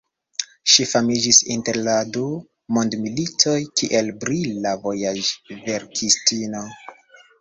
[0.75, 2.23] Ŝi famiĝis inter la du
[2.77, 6.65] mondmilitoj kiel brila vojaĝverkistino.